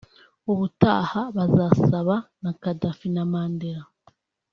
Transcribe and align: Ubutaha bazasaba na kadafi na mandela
Ubutaha 0.51 1.21
bazasaba 1.35 2.15
na 2.43 2.51
kadafi 2.61 3.07
na 3.15 3.23
mandela 3.31 3.83